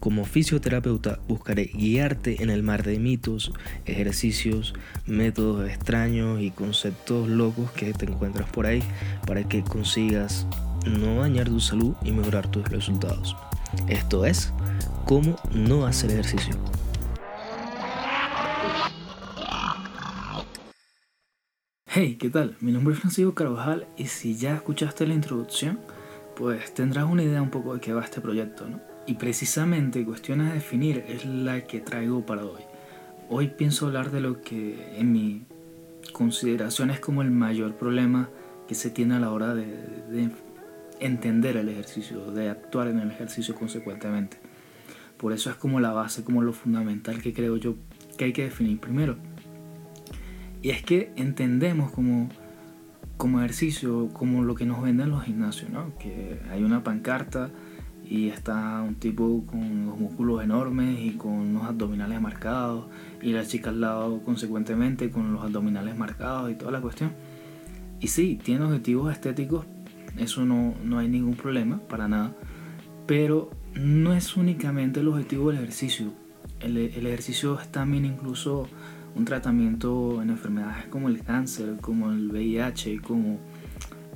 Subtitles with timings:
[0.00, 3.52] Como fisioterapeuta buscaré guiarte en el mar de mitos,
[3.84, 4.72] ejercicios,
[5.04, 8.82] métodos extraños y conceptos locos que te encuentras por ahí
[9.26, 10.46] para que consigas
[10.86, 13.36] no dañar tu salud y mejorar tus resultados.
[13.88, 14.54] Esto es,
[15.04, 16.54] cómo no hacer ejercicio.
[21.84, 22.56] Hey, ¿qué tal?
[22.60, 25.78] Mi nombre es Francisco Carvajal y si ya escuchaste la introducción,
[26.36, 28.89] pues tendrás una idea un poco de qué va este proyecto, ¿no?
[29.06, 32.62] Y precisamente cuestiones a definir es la que traigo para hoy.
[33.28, 35.42] Hoy pienso hablar de lo que en mi
[36.12, 38.28] consideración es como el mayor problema
[38.68, 40.30] que se tiene a la hora de,
[41.00, 44.36] entender el ejercicio, de actuar en el ejercicio consecuentemente.
[45.16, 47.76] Por eso es como la base, como lo fundamental que creo yo
[48.16, 49.16] que hay que definir primero.
[50.62, 52.28] Y es que entendemos como,
[53.16, 55.96] como ejercicio, como lo que nos venden los gimnasios, ¿no?
[55.98, 57.50] Que hay una pancarta
[58.10, 62.86] y está un tipo con los músculos enormes y con unos abdominales marcados
[63.22, 67.12] y la chica al lado consecuentemente con los abdominales marcados y toda la cuestión.
[68.00, 69.64] Y sí, tiene objetivos estéticos,
[70.16, 72.34] eso no, no hay ningún problema, para nada,
[73.06, 76.12] pero no es únicamente el objetivo del ejercicio.
[76.58, 78.66] El, el ejercicio es también incluso
[79.14, 83.38] un tratamiento en enfermedades como el cáncer, como el VIH, como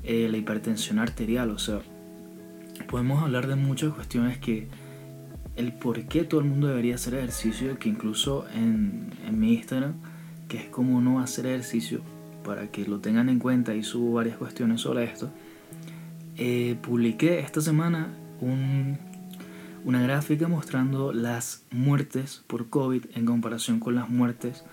[0.03, 1.81] eh, la hipertensión arterial, o sea,
[2.89, 4.69] podemos hablar de muchas cuestiones que
[5.56, 9.94] el por qué todo el mundo debería hacer ejercicio, que incluso en, en mi Instagram,
[10.48, 12.00] que es como no hacer ejercicio,
[12.44, 15.31] para que lo tengan en cuenta y subo varias cuestiones sobre esto,
[16.37, 18.09] eh, publiqué esta semana
[18.41, 18.98] un,
[19.84, 24.65] una gráfica mostrando las muertes por COVID en comparación con las muertes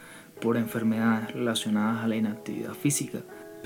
[0.42, 3.20] por enfermedades relacionadas a la inactividad física.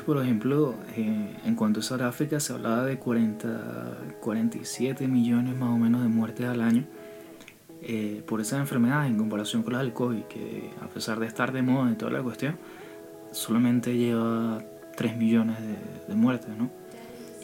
[0.03, 5.69] Por ejemplo, eh, en cuanto a esa gráfica se hablaba de 40, 47 millones más
[5.69, 6.85] o menos de muertes al año
[7.81, 11.51] eh, por esas enfermedades en comparación con las del COVID, que a pesar de estar
[11.51, 12.57] de moda y toda la cuestión,
[13.31, 14.63] solamente lleva
[14.95, 15.57] 3 millones
[16.07, 16.71] de, muertes, ¿no?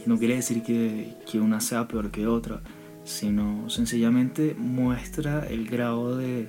[0.05, 2.61] no quiere decir que, una sea peor que otra,
[3.03, 6.47] sino sencillamente muestra el grado de,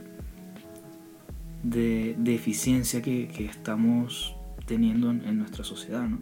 [1.62, 4.36] de, de eficiencia que estamos
[4.66, 6.20] teniendo en, nuestra sociedad, ¿no?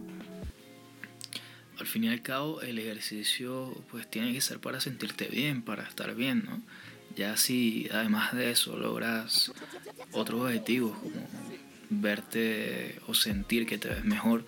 [1.79, 5.83] Al fin y al cabo, el ejercicio pues tiene que ser para sentirte bien, para
[5.83, 6.61] estar bien, ¿no?
[7.15, 9.51] Ya si además de eso logras
[10.11, 11.27] otros objetivos como
[11.89, 14.45] verte o sentir que te ves mejor,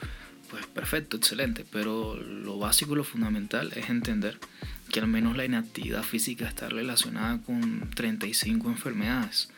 [0.49, 1.65] pues perfecto, excelente.
[1.69, 4.39] Pero lo básico, lo fundamental es entender
[4.91, 9.49] que al menos la inactividad física está relacionada con 35 enfermedades.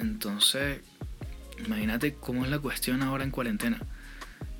[0.00, 0.80] Entonces,
[1.64, 3.78] Imagínate cómo es la cuestión ahora en cuarentena,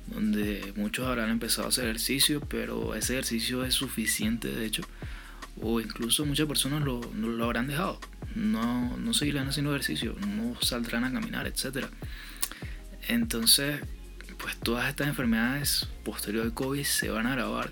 [0.07, 4.83] donde muchos habrán empezado a hacer ejercicio, pero ese ejercicio es suficiente de hecho,
[5.61, 7.99] o incluso muchas personas lo, lo habrán dejado,
[8.35, 11.87] no, no seguirán haciendo ejercicio, no saldrán a caminar, etc.
[13.07, 13.81] Entonces,
[14.37, 17.71] pues todas estas enfermedades posterior al COVID se van a agravar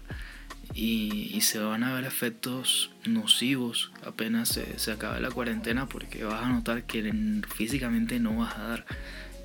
[0.74, 6.24] y, y, se van a ver efectos nocivos apenas se, se, acabe la cuarentena porque
[6.24, 7.12] vas a notar que
[7.54, 8.86] físicamente no vas a dar.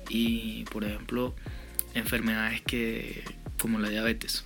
[0.09, 1.35] Y por ejemplo,
[1.93, 3.23] enfermedades que,
[3.59, 4.43] como la diabetes,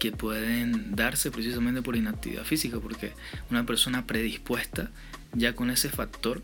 [0.00, 3.12] que pueden darse precisamente por inactividad física, porque
[3.50, 4.90] una persona predispuesta
[5.34, 6.42] ya con ese factor,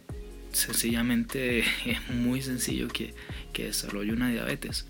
[0.52, 3.14] sencillamente es muy sencillo que,
[3.52, 4.86] que desarrolle una diabetes.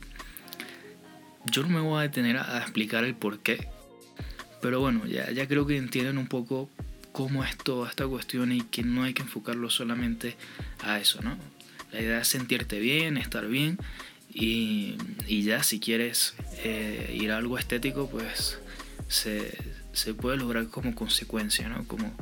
[1.47, 3.67] Yo no me voy a detener a explicar el por qué
[4.61, 6.71] pero bueno, ya, ya creo que entienden un poco
[7.13, 10.37] cómo es toda esta cuestión y que no hay que enfocarlo solamente
[10.81, 11.37] a eso, ¿no?
[11.93, 13.79] La idea es sentirte bien, estar bien
[14.33, 14.97] y,
[15.27, 18.59] y ya si quieres eh, ir a algo estético, pues
[19.09, 19.59] se,
[19.93, 21.85] se, puede lograr como consecuencia, ¿no?
[21.89, 22.15] Como,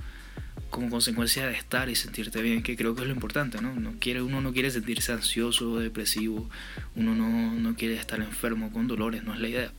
[0.71, 3.75] como consecuencia de estar y sentirte bien, que creo que es lo importante, ¿no?
[3.75, 6.49] no quiere, uno no quiere sentirse ansioso depresivo,
[6.95, 9.73] uno no, no quiere estar enfermo con dolores, no es la idea.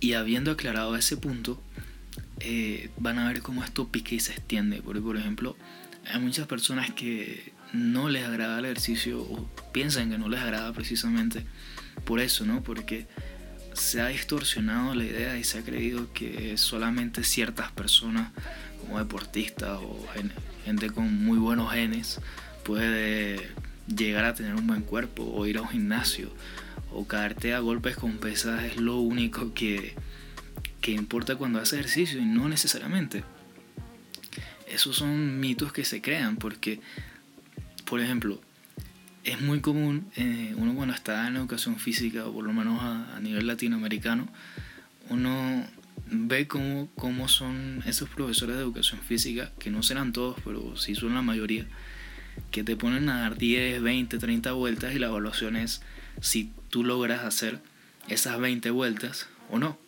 [0.00, 1.62] Y habiendo aclarado ese punto,
[2.40, 4.82] eh, van a ver cómo esto pique y se extiende.
[4.82, 5.56] Porque, por ejemplo,
[6.12, 10.72] hay muchas personas que no les agrada el ejercicio o piensan que no les agrada
[10.72, 11.44] precisamente
[12.04, 12.62] por eso, ¿no?
[12.62, 13.06] Porque
[13.74, 18.32] se ha distorsionado la idea y se ha creído que solamente ciertas personas
[18.80, 20.06] como deportistas o
[20.64, 22.20] gente con muy buenos genes
[22.64, 23.50] puede
[23.86, 26.30] llegar a tener un buen cuerpo o ir a un gimnasio
[26.92, 29.94] o caerte a golpes con pesas es lo único que,
[30.80, 33.24] que importa cuando haces ejercicio y no necesariamente.
[34.66, 36.80] Esos son mitos que se crean porque,
[37.84, 38.40] por ejemplo,
[39.24, 43.20] es muy común, eh, uno cuando está en educación física, o por lo menos a,
[43.20, 44.28] nivel latinoamericano,
[45.10, 45.66] uno
[46.10, 50.94] ve cómo, cómo, son esos profesores de educación física, que no serán todos, pero sí
[50.94, 51.66] son la mayoría,
[52.50, 55.82] que te ponen a dar 10, 20, 30 vueltas y la evaluación es
[56.20, 57.60] si tú logras hacer
[58.08, 59.78] esas 20 vueltas o no.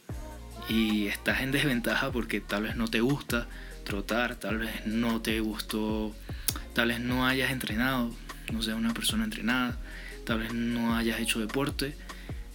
[0.68, 3.48] Y estás en desventaja porque tal vez no te gusta
[3.84, 6.14] trotar, tal vez no te gustó,
[6.74, 8.14] tal vez no hayas entrenado,
[8.52, 9.78] no seas una persona entrenada,
[10.24, 11.94] tal vez no hayas hecho deporte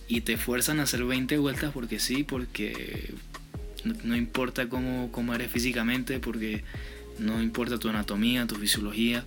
[0.08, 3.14] y te fuerzan a hacer 20 vueltas porque sí, porque
[3.84, 6.64] no, importa cómo, cómo eres físicamente, porque
[7.20, 9.26] no importa tu anatomía, tu fisiología,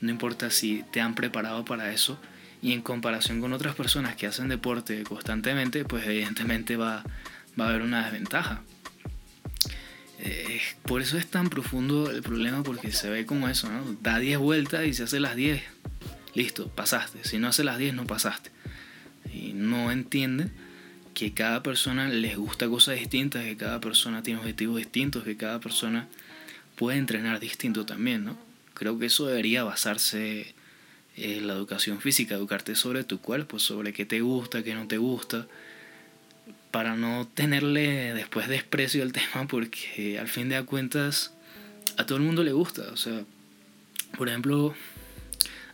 [0.00, 2.18] no importa si te han preparado para eso
[2.62, 7.04] y en comparación con otras personas que hacen deporte constantemente, pues evidentemente va,
[7.58, 8.62] va a haber una desventaja.
[10.18, 13.96] Eh, por eso es tan profundo el problema porque se ve como eso, ¿no?
[14.02, 15.62] Da 10 vueltas y se hace las 10
[16.36, 17.24] listo, pasaste.
[17.24, 18.50] Si no hace las 10, no pasaste.
[19.32, 20.52] Y no entienden
[21.14, 25.58] que cada persona les gusta cosas distintas, que cada persona tiene objetivos distintos, que cada
[25.60, 26.06] persona
[26.76, 28.38] puede entrenar distinto también, ¿no?
[28.74, 30.54] Creo que eso debería basarse
[31.16, 34.98] en la educación física, educarte sobre tu cuerpo, sobre qué te gusta, qué no te
[34.98, 35.46] gusta,
[36.70, 41.32] para no tenerle después desprecio al tema, porque al fin de cuentas
[41.96, 42.82] a todo el mundo le gusta.
[42.92, 43.24] O sea,
[44.16, 44.74] por ejemplo,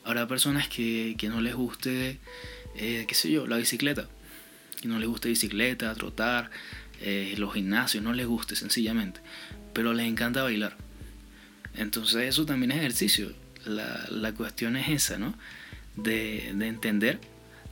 [0.05, 2.19] Habrá personas que, no les guste,
[2.77, 4.09] eh, qué sé yo, la bicicleta.
[4.81, 6.51] Que no les guste bicicleta, trotar,
[7.01, 9.21] eh, los gimnasios, no les guste sencillamente.
[9.73, 10.77] Pero les encanta bailar.
[11.75, 13.33] Entonces eso también es ejercicio.
[13.65, 15.35] La, cuestión es esa, ¿no?
[15.97, 17.21] De, entender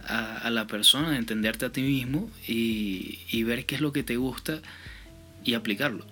[0.07, 4.17] a, la persona, de entenderte a ti mismo y, ver qué es lo que te
[4.17, 4.61] gusta
[5.45, 6.07] y aplicarlo.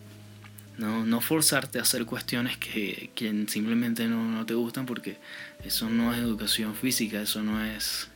[0.78, 3.10] No, no forzarte a hacer cuestiones que,
[3.48, 5.18] simplemente no, te gustan porque
[5.64, 8.08] eso no es educación física, eso no es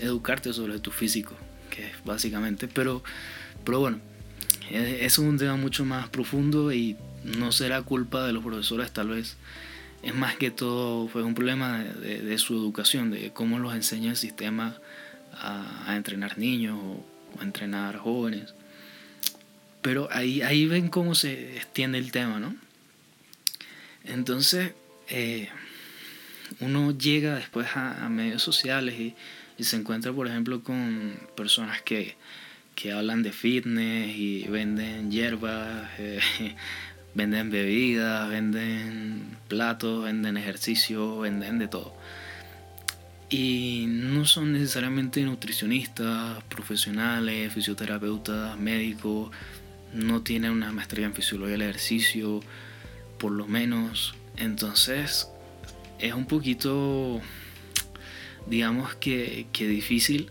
[0.00, 1.34] educarte sobre tu físico,
[1.70, 2.68] que es básicamente.
[2.68, 3.02] Pero,
[3.64, 4.00] pero bueno,
[4.70, 9.36] es, un tema mucho más profundo y no será culpa de los profesores tal vez.
[10.04, 14.16] Es más que todo fue un problema de, su educación, de cómo los enseña el
[14.16, 14.76] sistema
[15.32, 18.54] a, entrenar niños o a entrenar jóvenes.
[19.80, 22.54] Pero ahí, ahí ven cómo se extiende el tema, ¿no?
[24.04, 24.72] Entonces,
[25.08, 25.48] eh,
[26.60, 29.14] uno llega después a, medios sociales y,
[29.62, 32.16] se encuentra, por ejemplo, con personas que,
[32.92, 36.20] hablan de fitness y venden hierbas, eh,
[37.14, 41.94] venden bebidas, venden platos, venden ejercicio, venden de todo.
[43.30, 49.30] Y no son necesariamente nutricionistas, profesionales, fisioterapeutas, médicos,
[49.94, 52.40] no tiene una maestría en fisiología del ejercicio,
[53.18, 54.14] por lo menos.
[54.36, 55.28] Entonces
[55.98, 57.20] es un poquito,
[58.46, 60.30] digamos que, difícil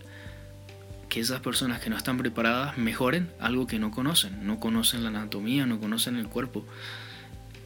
[1.14, 4.44] que esas personas que no están preparadas mejoren algo que no conocen.
[4.44, 6.66] No conocen la anatomía, no conocen el cuerpo.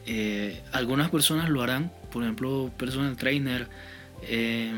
[0.05, 3.67] Eh, algunas personas lo harán, por ejemplo, personal trainer
[4.21, 4.71] eh,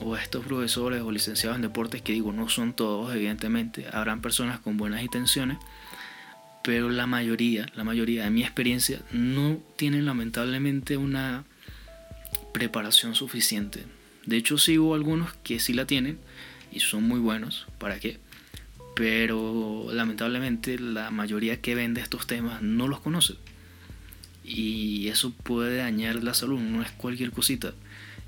[0.00, 3.84] o estos profesores o licenciados en deportes, que digo, no son todos, evidentemente.
[3.92, 5.58] Habrán personas con buenas intenciones
[6.62, 11.44] pero la mayoría, la mayoría de mi experiencia no tienen lamentablemente una
[12.54, 13.84] preparación suficiente.
[14.24, 16.20] De hecho, sí hubo algunos que sí la tienen
[16.72, 18.18] y son muy buenos, ¿para qué?
[18.94, 23.34] Pero lamentablemente la mayoría que vende estos temas no los conoce.
[24.44, 27.74] Y eso puede dañar la salud, no es cualquier cosita.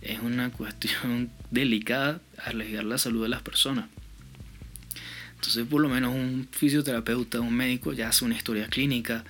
[0.01, 3.87] Es una cuestión delicada arriesgar la salud de las personas.
[5.35, 9.25] Entonces, por lo menos un fisioterapeuta, un médico, ya hace una historia clínica,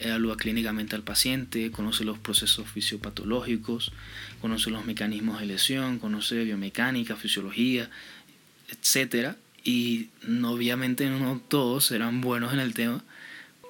[0.00, 3.92] evalúa clínicamente al paciente, conoce los procesos fisiopatológicos,
[4.40, 7.90] conoce los mecanismos de lesión, conoce biomecánica, fisiología,
[8.70, 9.36] etc.
[9.64, 10.08] Y
[10.44, 13.04] obviamente no todos serán buenos en el tema,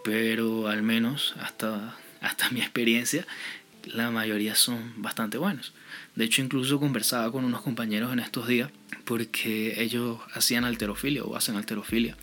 [0.04, 3.26] pero al menos hasta, hasta mi experiencia,
[3.87, 5.73] la mayoría son bastante buenos.
[6.14, 8.71] De hecho, incluso conversaba con unos compañeros en estos días
[9.04, 12.16] porque ellos hacían alterofilia o hacen alterofilia.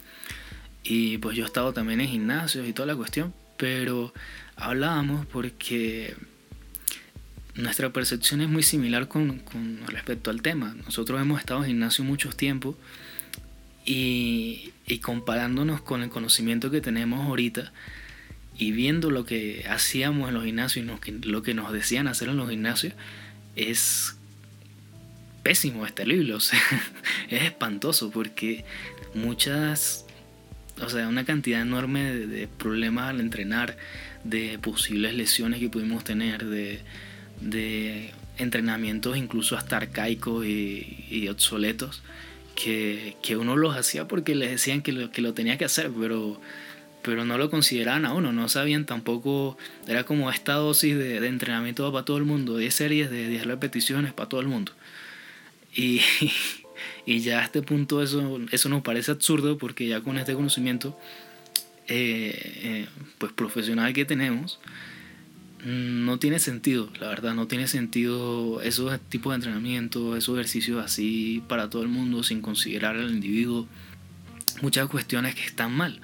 [0.83, 4.13] Y pues yo he estado también en gimnasios y toda la cuestión, pero
[4.55, 6.15] hablábamos porque
[7.57, 9.41] nuestra percepción es muy similar con,
[9.87, 10.75] respecto al tema.
[10.85, 12.77] Nosotros hemos estado en gimnasio mucho tiempo
[13.85, 17.71] y, comparándonos con el conocimiento que tenemos ahorita
[18.57, 22.37] y viendo lo que hacíamos en los gimnasios y lo que nos decían hacer en
[22.37, 22.93] los gimnasios,
[23.55, 24.15] es
[25.43, 26.59] pésimo, es terrible, o sea,
[27.29, 28.65] es espantoso porque
[29.13, 30.05] muchas,
[30.81, 33.77] o sea, una cantidad enorme de, problemas al entrenar,
[34.23, 36.81] de posibles lesiones que pudimos tener, de,
[37.41, 42.03] de entrenamientos incluso hasta arcaicos y, obsoletos,
[42.55, 45.91] que, que, uno los hacía porque les decían que lo, que lo tenía que hacer,
[45.91, 46.39] pero
[47.03, 51.27] pero no lo consideraban a uno, no sabían tampoco, era como esta dosis de, de
[51.27, 54.73] entrenamiento para todo el mundo, 10 series de 10 repeticiones para todo el mundo.
[55.73, 56.01] Y,
[57.05, 60.99] y ya a este punto eso, eso nos parece absurdo porque ya con este conocimiento
[61.87, 64.59] eh, eh, pues profesional que tenemos,
[65.65, 71.43] no tiene sentido, la verdad, no tiene sentido esos tipos de entrenamiento, esos ejercicios así
[71.47, 73.67] para todo el mundo sin considerar al individuo
[74.61, 75.99] muchas cuestiones que están mal.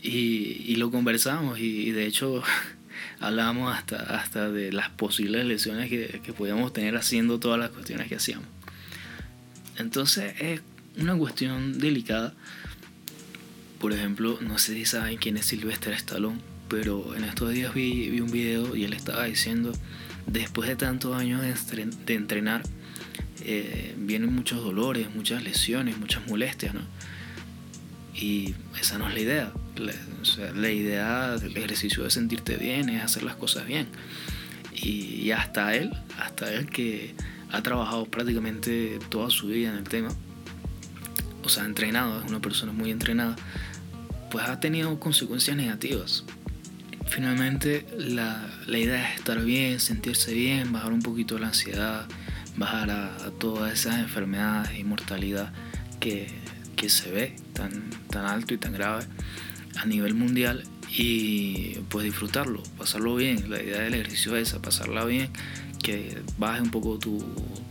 [0.00, 2.42] Y, y lo conversamos y, de hecho
[3.20, 8.08] hablábamos hasta, hasta de las posibles lesiones que, que podíamos tener haciendo todas las cuestiones
[8.08, 8.46] que hacíamos.
[9.76, 10.60] Entonces es
[10.98, 12.34] una cuestión delicada.
[13.80, 18.20] Por ejemplo, no sé si saben quién es Sylvester Stallone, pero en estos días vi,
[18.20, 19.72] un video y él estaba diciendo,
[20.26, 22.62] después de tantos años de, entrenar,
[23.44, 26.82] eh, vienen muchos dolores, muchas lesiones, muchas molestias, ¿no?
[28.14, 29.52] Y esa no es la idea.
[30.56, 33.86] La, idea del ejercicio de sentirte bien es hacer las cosas bien.
[34.74, 37.14] Y, hasta él, hasta él que
[37.50, 40.08] ha trabajado prácticamente toda su vida en el tema,
[41.44, 43.36] o sea, entrenado, es una persona muy entrenada,
[44.30, 46.24] pues ha tenido consecuencias negativas.
[47.08, 52.06] Finalmente, la, la idea es estar bien, sentirse bien, bajar un poquito la ansiedad,
[52.56, 55.52] bajar a, todas esas enfermedades y mortalidad
[56.00, 56.28] que,
[56.76, 59.04] que se ve tan, tan alto y tan grave
[59.76, 60.64] a nivel mundial
[60.96, 63.50] y pues disfrutarlo, pasarlo bien.
[63.50, 65.30] La idea del ejercicio es esa, pasarla bien,
[65.82, 67.24] que baje un poco tu,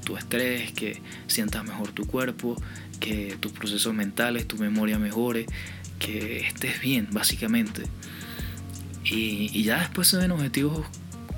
[0.03, 2.56] tu estrés, que sientas mejor tu cuerpo,
[3.00, 5.46] que tus procesos mentales, tu memoria mejore,
[6.00, 7.84] que estés bien básicamente.
[9.12, 10.86] Y, y ya después se ven objetivos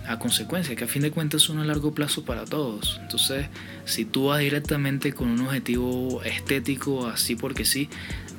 [0.09, 2.99] a consecuencia, que a fin de cuentas son a largo plazo para todos.
[2.99, 3.45] Entonces,
[3.85, 7.89] si tú vas directamente con un objetivo estético, así porque sí,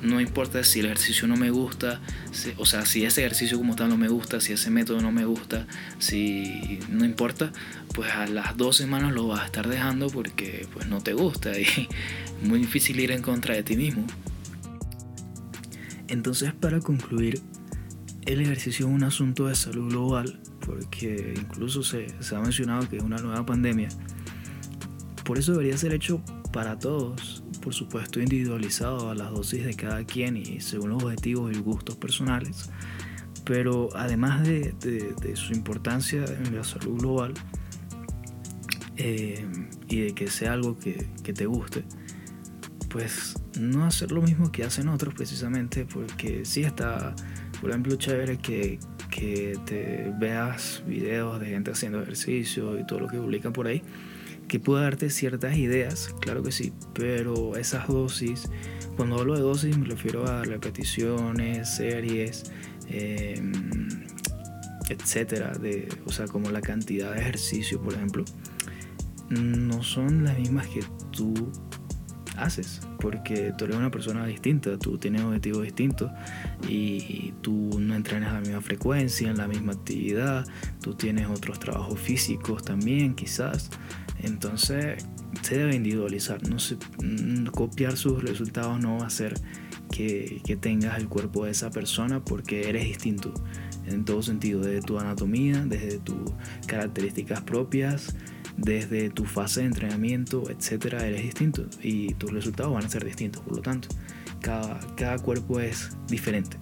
[0.01, 2.01] no importa si el ejercicio no me gusta,
[2.57, 5.23] o sea, si ese ejercicio como tal no me gusta, si ese método no me
[5.23, 5.65] gusta,
[5.97, 7.53] si no importa,
[7.93, 11.57] pues a las dos semanas lo vas a estar dejando porque pues no te gusta
[11.57, 11.87] y
[12.43, 14.05] muy difícil ir en contra de ti mismo.
[16.09, 17.41] Entonces, para concluir,
[18.25, 23.03] el ejercicio es un asunto de salud global porque incluso se, ha mencionado que es
[23.03, 23.89] una nueva pandemia.
[25.25, 30.03] Por eso debería ser hecho para todos, por supuesto individualizado a las dosis de cada
[30.03, 32.69] quien y según los objetivos y gustos personales.
[33.43, 34.73] Pero además de,
[35.35, 37.33] su importancia en la salud global
[38.97, 39.45] eh,
[39.87, 41.83] y de que sea algo que, que te guste,
[42.89, 47.15] pues no hacer lo mismo que hacen otros precisamente, porque sí está,
[47.61, 48.79] por ejemplo, chévere que,
[49.11, 53.83] que te veas videos de gente haciendo ejercicio y todo lo que publican por ahí,
[54.47, 58.49] que pueda darte ciertas ideas, claro que sí, pero esas dosis,
[58.97, 62.51] cuando hablo de dosis me refiero a repeticiones, series,
[62.89, 63.51] em,
[64.89, 68.25] etcétera, de, o sea, como la cantidad de ejercicio, por ejemplo,
[69.29, 71.33] no son las mismas que tú
[72.37, 76.11] haces, porque tú eres una persona distinta, tú tienes objetivos distintos
[76.67, 80.45] y tú no entrenas a la misma frecuencia, en la misma actividad,
[80.81, 83.69] tú tienes otros trabajos físicos también quizás,
[84.23, 85.05] entonces
[85.41, 89.33] se debe individualizar, no se, mm, copiar sus resultados no va a hacer
[89.91, 93.33] que, que tengas el cuerpo de esa persona porque eres distinto
[93.91, 96.31] en todo sentido, desde tu anatomía, desde tus
[96.67, 98.15] características propias,
[98.57, 103.41] desde tu fase de entrenamiento, etcétera, eres distinto y tus resultados van a ser distintos.
[103.43, 103.87] Por lo tanto,
[104.41, 106.57] cada, cada cuerpo es diferente.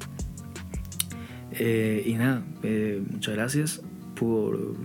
[1.52, 3.82] Eh, y nada, eh, muchas gracias
[4.16, 4.76] por,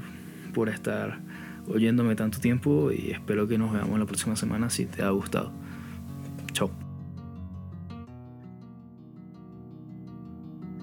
[0.53, 1.21] por estar
[1.69, 5.53] oyéndome tanto tiempo y espero que nos veamos la próxima semana si te ha gustado.